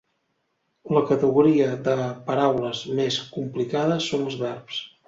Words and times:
La 0.95 1.03
categoria 1.11 1.67
de 1.89 1.95
paraules 2.31 2.83
més 3.03 3.21
complicada 3.39 4.05
són 4.09 4.31
els 4.31 4.43
verbs. 4.47 4.87